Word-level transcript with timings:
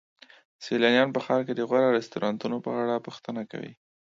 سیلانیان 0.65 1.09
په 1.13 1.19
ښار 1.25 1.41
کې 1.47 1.53
د 1.55 1.61
غوره 1.69 1.89
رستورانتونو 1.97 2.57
په 2.65 2.69
اړه 2.81 3.03
پوښتنه 3.05 3.41
کوي. 3.51 3.73